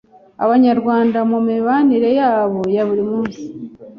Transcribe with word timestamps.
Abanyarwanda 0.43 1.19
mu 1.31 1.39
mibanire 1.47 2.09
yabo 2.19 2.61
ya 2.75 2.83
buri 2.87 3.03
munsi 3.11 3.41